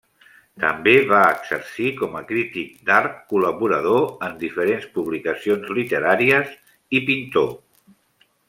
[0.61, 6.53] També va exercir com a crític d'art, col·laborador en diferents publicacions literàries
[7.01, 7.51] i pintor.